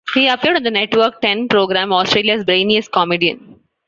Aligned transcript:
He 0.15 0.27
appeared 0.27 0.55
on 0.55 0.63
the 0.63 0.71
Network 0.71 1.21
Ten 1.21 1.47
program 1.47 1.93
"Australia's 1.93 2.43
Brainiest 2.43 2.91
Comedian". 2.91 3.59